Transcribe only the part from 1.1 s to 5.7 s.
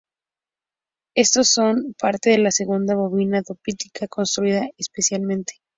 Estos son parte de la segunda bobina disruptiva construida especialmente.